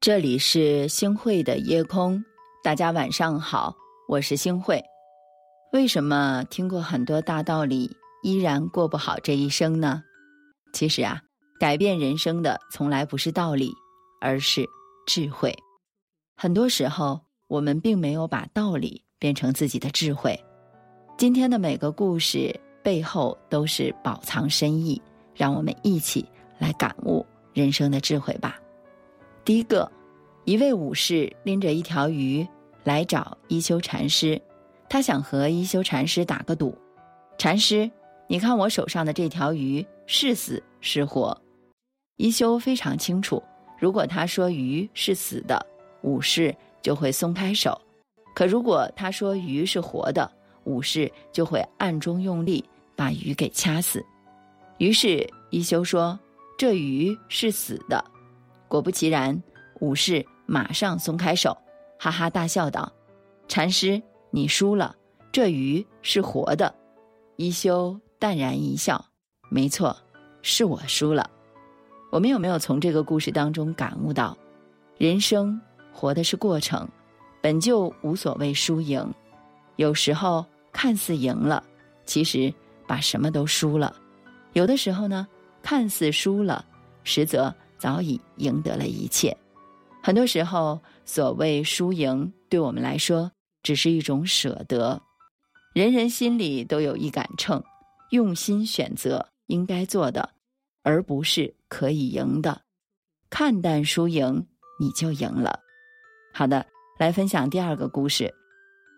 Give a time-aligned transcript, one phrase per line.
[0.00, 2.24] 这里是星汇的夜空，
[2.64, 3.76] 大家晚上好，
[4.08, 4.82] 我是星汇。
[5.74, 10.02] 为什么听过很多大道理，依然过不好这一生呢？
[10.72, 11.20] 其实啊，
[11.58, 13.74] 改变人生的从来不是道理，
[14.22, 14.64] 而是
[15.06, 15.54] 智慧。
[16.34, 20.34] 很多时候，我们并没有把道理变成自己的智慧。
[21.18, 24.98] 今天的每个故事背后都是宝藏深意，
[25.34, 26.26] 让我们一起
[26.58, 28.58] 来感悟人生的智慧吧。
[29.44, 29.90] 第一个，
[30.44, 32.46] 一位武士拎着一条鱼
[32.84, 34.40] 来找一休禅师，
[34.88, 36.76] 他想和一休禅师打个赌。
[37.38, 37.90] 禅师，
[38.28, 41.36] 你看我手上的这条鱼是死是活？
[42.16, 43.42] 一休非常清楚，
[43.78, 45.64] 如果他说鱼是死的，
[46.02, 47.72] 武士就会松开手；
[48.34, 50.30] 可如果他说鱼是活的，
[50.64, 52.62] 武士就会暗中用力
[52.94, 54.04] 把鱼给掐死。
[54.76, 56.18] 于是一休说
[56.58, 58.04] ：“这鱼是死的。”
[58.70, 59.42] 果不其然，
[59.80, 61.58] 武士马上松开手，
[61.98, 62.92] 哈哈大笑道
[63.48, 64.94] ：“禅师，你输了，
[65.32, 66.72] 这鱼是活的。”
[67.34, 69.04] 一休淡然一笑
[69.50, 69.96] ：“没错，
[70.40, 71.28] 是我输了。”
[72.12, 74.38] 我们有没有从这个故事当中感悟到，
[74.98, 75.60] 人生
[75.92, 76.88] 活的是过程，
[77.42, 79.04] 本就无所谓输赢。
[79.74, 81.64] 有时候看似赢了，
[82.04, 82.54] 其实
[82.86, 83.92] 把什么都输了；
[84.52, 85.26] 有的时候呢，
[85.60, 86.64] 看似输了，
[87.02, 87.52] 实则。
[87.80, 89.36] 早已赢得了一切。
[90.02, 93.30] 很多时候，所谓输赢，对我们来说
[93.62, 95.00] 只是一种舍得。
[95.74, 97.62] 人人心里都有一杆秤，
[98.10, 100.30] 用心选择应该做的，
[100.82, 102.60] 而不是可以赢的。
[103.28, 104.46] 看淡输赢，
[104.80, 105.60] 你就赢了。
[106.32, 106.64] 好的，
[106.98, 108.32] 来分享第二个故事。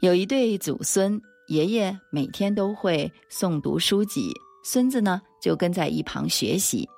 [0.00, 4.32] 有一对祖孙，爷爷每天都会诵读书籍，
[4.64, 6.88] 孙子呢就跟在一旁学习。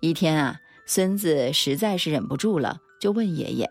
[0.00, 0.58] 一天啊。
[0.86, 3.70] 孙子实在是忍不住了，就问爷爷：“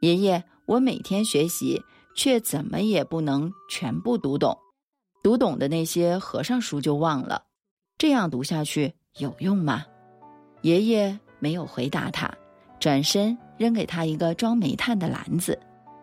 [0.00, 1.82] 爷爷，我每天学习，
[2.14, 4.56] 却怎么也不能全部读懂，
[5.22, 7.44] 读懂的那些和尚书就忘了，
[7.96, 9.84] 这样读下去有用吗？”
[10.60, 12.30] 爷爷没有回答他，
[12.78, 15.58] 转身扔给他一个装煤炭的篮子，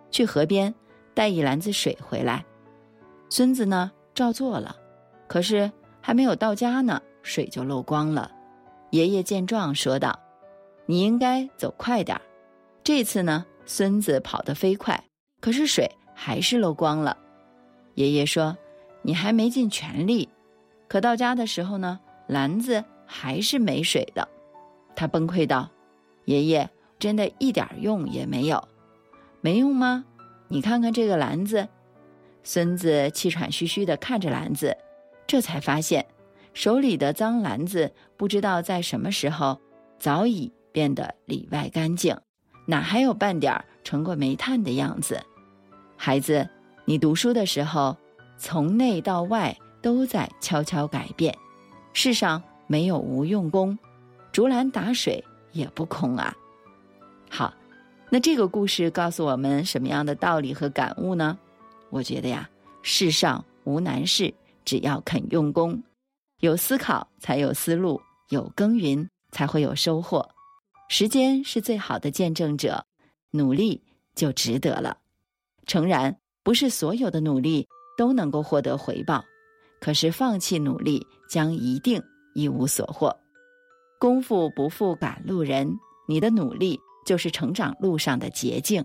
[0.09, 0.73] 去河边
[1.13, 2.43] 带一篮子水回来。
[3.29, 4.75] 孙子呢，照做了，
[5.27, 5.71] 可是
[6.01, 8.31] 还没有到家呢，水就漏光了。
[8.89, 10.19] 爷爷见状说道。
[10.89, 12.22] 你应该走快点儿。
[12.83, 15.03] 这次呢，孙子跑得飞快，
[15.39, 17.16] 可是水还是漏光了。
[17.94, 18.57] 爷爷说
[19.03, 20.27] ：“你还没尽全力。”
[20.89, 24.27] 可到家的时候呢，篮子还是没水的。
[24.95, 25.69] 他崩溃道
[26.25, 26.67] ：“爷爷，
[26.97, 28.67] 真的一点用也没有。”
[29.41, 30.03] 没用吗？
[30.47, 31.67] 你看看这个篮子。
[32.41, 34.75] 孙子气喘吁吁地看着篮子，
[35.27, 36.03] 这才发现
[36.56, 39.61] 手里的脏篮子不知道在什么时候
[40.00, 40.51] 早已。
[40.72, 42.16] 变得里外干净，
[42.66, 45.22] 哪还有半点成过煤炭的样子？
[45.97, 46.47] 孩子，
[46.85, 47.96] 你读书的时候，
[48.38, 51.35] 从内到外都在悄悄改变。
[51.94, 53.78] 世上没有无用功，
[54.31, 56.34] 竹篮打水也不空啊。
[57.30, 57.53] 好，
[58.09, 61.38] 那这个故事告诉我们什么样的道理和感悟呢？
[61.90, 62.50] 我觉得呀，
[62.81, 65.84] 世上无难事，只要肯用功，
[66.40, 68.00] 有思考才有思路，
[68.30, 70.30] 有耕耘才会有收获。
[70.91, 72.83] 时间是最好的见证者，
[73.29, 73.83] 努力
[74.16, 74.97] 就值得了。
[75.67, 79.23] 诚然，不是所有的努力都能够获得回报，
[79.79, 82.01] 可是放弃努力将一定
[82.33, 83.16] 一无所获。
[84.00, 85.72] 功夫不负赶路人，
[86.07, 88.83] 你的努力就是成长路上的捷径。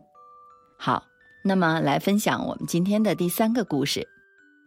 [0.79, 1.03] 好，
[1.43, 4.07] 那么来分享我们今天的第三个故事。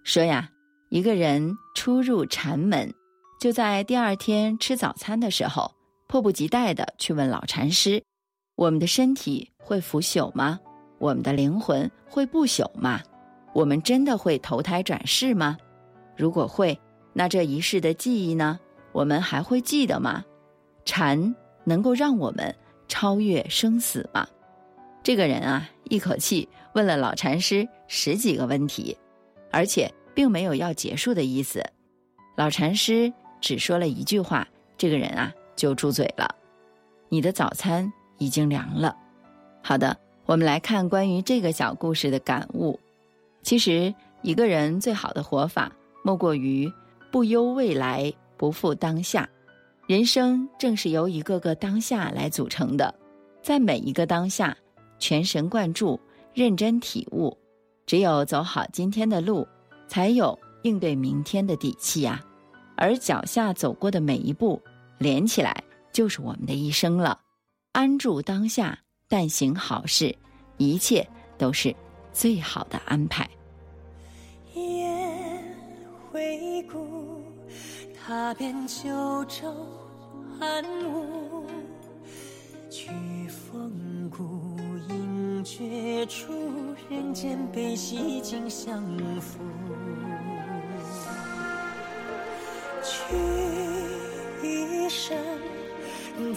[0.04, 0.50] 说呀，
[0.90, 2.92] 一个人初入禅门，
[3.40, 5.77] 就在第二天吃早餐的时候。
[6.08, 8.02] 迫不及待的去问老禅师
[8.56, 10.60] ：“我们的身体会腐朽吗？
[11.00, 13.02] 我们的灵魂会不朽吗？
[13.54, 15.58] 我们真的会投胎转世吗？
[16.16, 16.80] 如果会，
[17.14, 18.58] 那这一世的记忆呢？
[18.94, 20.24] 我们还会记得吗？
[20.86, 22.56] 禅能够让我们
[22.88, 24.26] 超越生死吗？”
[25.04, 28.98] 这个人啊，一口气问了老禅师十几个问题，
[29.52, 31.62] 而且并没有要结束的意思。
[32.36, 33.12] 老禅师
[33.42, 36.34] 只说了一句话：“这个人啊。”就住嘴了，
[37.10, 38.96] 你的早餐已经凉了。
[39.62, 42.80] 好的，我们来看关于这个小故事的感悟。
[43.44, 45.70] 其实，一个人最好的活法，
[46.04, 46.72] 莫过于
[47.12, 49.28] 不忧未来，不负当下。
[49.88, 52.94] 人生正是由一个个当下来组成的，
[53.42, 54.56] 在每一个当下，
[55.00, 56.00] 全神贯注，
[56.34, 57.36] 认真体悟。
[57.86, 59.48] 只有走好今天的路，
[59.88, 62.22] 才有应对明天的底气呀。
[62.76, 64.62] 而脚下走过的每一步。
[64.98, 67.20] 连起来就是我们的一生了，
[67.72, 68.78] 安住当下
[69.08, 70.16] 但行好事，
[70.58, 71.08] 一切
[71.38, 71.76] 都是
[72.12, 73.30] 最好的安排。
[74.54, 74.88] 夜
[76.12, 77.22] 回顾，
[77.94, 79.54] 踏遍九州
[80.40, 81.46] 寒芜，
[82.70, 82.90] 去
[83.28, 84.24] 风骨
[84.90, 86.34] 隐绝处，
[86.90, 88.84] 人间悲喜尽相
[89.20, 89.40] 付。
[92.84, 93.16] 去，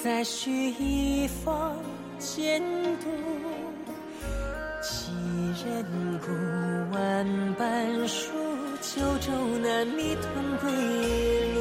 [0.02, 1.76] 再续一方
[2.19, 2.62] 剑
[3.02, 3.11] 渡。
[4.81, 5.12] 几
[5.62, 5.85] 人
[6.25, 6.32] 故，
[6.94, 8.31] 万般书，
[8.81, 9.31] 九州
[9.62, 10.32] 难觅同
[10.62, 10.70] 归
[11.55, 11.61] 路。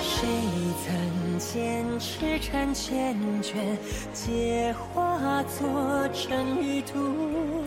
[0.00, 0.26] 谁
[0.86, 3.76] 曾见痴缠缱绻，
[4.14, 7.62] 皆化作尘与土？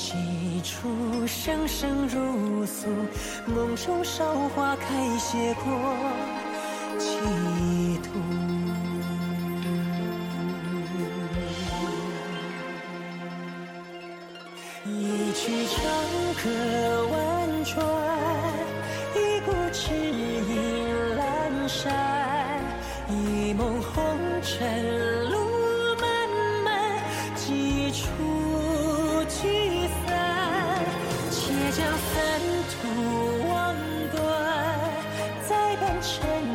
[0.00, 0.16] 掀起
[0.62, 2.88] 初，声声如诉，
[3.46, 5.62] 梦中韶华开谢过
[6.98, 7.18] 歧
[8.02, 8.08] 途。
[14.86, 15.78] 一曲长
[16.42, 16.48] 歌
[17.12, 17.84] 婉转，
[19.14, 21.92] 一股知音阑珊，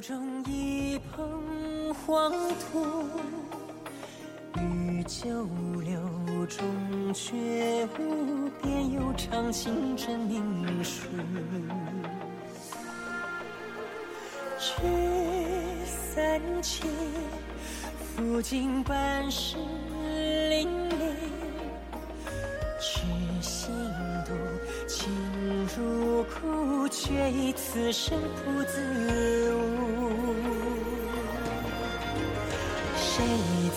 [0.00, 3.06] 中一捧黄土，
[4.58, 5.28] 与九
[5.82, 6.00] 流
[6.46, 11.02] 中觉悟，便有长情真名书。
[14.58, 14.72] 聚
[15.84, 16.90] 散情，
[18.16, 19.58] 付尽半世
[20.48, 20.94] 淋漓。
[22.80, 23.02] 知
[23.42, 23.70] 心
[24.24, 24.32] 度，
[24.88, 25.12] 情，
[27.02, 30.10] 却以此生不自悟。
[32.94, 33.24] 谁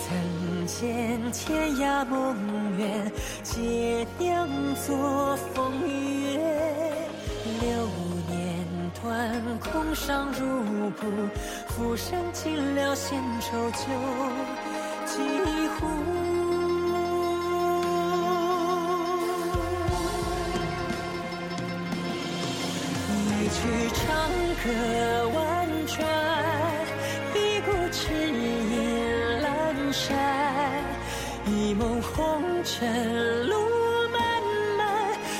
[0.04, 2.36] 曾见天涯梦
[2.76, 3.10] 远，
[3.42, 6.38] 皆酿作风月？
[7.62, 7.88] 流
[8.28, 8.62] 年
[9.02, 11.06] 断，空伤如故，
[11.72, 13.86] 浮生尽了闲愁酒
[15.06, 15.22] 几
[15.78, 16.33] 壶。
[24.64, 26.08] 长歌婉转，
[27.34, 28.80] 一股知音
[29.42, 30.16] 阑珊，
[31.44, 33.54] 一梦红尘路
[34.10, 34.42] 漫
[34.78, 34.88] 漫，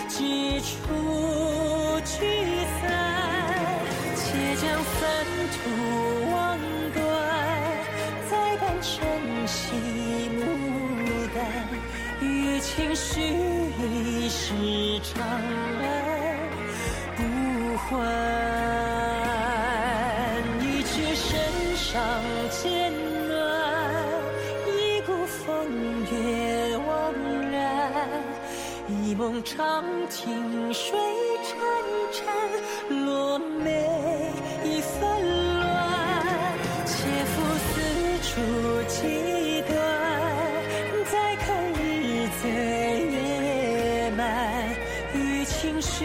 [0.08, 0.66] 几处
[2.04, 2.12] 聚
[2.82, 2.92] 散。
[4.14, 5.00] 且将三
[5.54, 5.56] 途
[6.30, 6.58] 望
[6.92, 7.02] 断，
[8.28, 8.92] 再伴晨
[9.46, 9.72] 曦
[10.36, 10.44] 牡
[11.34, 11.40] 丹，
[12.20, 13.22] 与情绪
[13.80, 14.52] 一世
[15.02, 15.82] 长安。
[17.16, 17.22] 不
[17.76, 17.92] 还，
[26.10, 26.88] 月惘
[27.50, 27.60] 然，
[28.88, 30.98] 一梦长亭水
[31.42, 31.56] 潺
[32.12, 32.22] 潺，
[33.04, 34.32] 落梅
[34.64, 35.00] 已纷
[35.60, 35.64] 乱，
[36.84, 37.34] 且赴
[37.64, 37.72] 四
[38.22, 38.30] 处
[38.88, 39.74] 几段，
[41.10, 42.50] 再看日醉
[43.06, 44.20] 月满，
[45.14, 46.04] 与情绪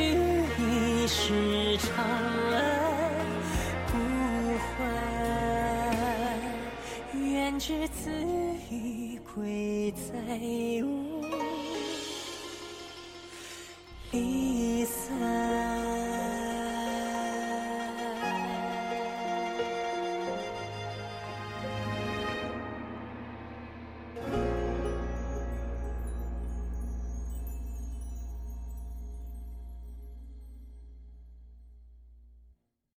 [0.58, 1.88] 一世长
[2.54, 2.56] 安
[3.88, 3.92] 不
[4.78, 4.80] 还，
[7.14, 8.10] 愿只子
[8.70, 10.14] 欲会在
[10.84, 10.99] 吾。